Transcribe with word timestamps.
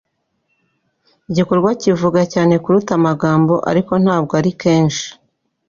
Igikorwa 1.29 1.69
kivuga 1.81 2.21
cyane 2.33 2.53
kuruta 2.63 2.91
amagambo, 2.99 3.53
ariko 3.69 3.93
ntabwo 4.03 4.33
ari 4.39 4.51
kenshi. 4.61 5.07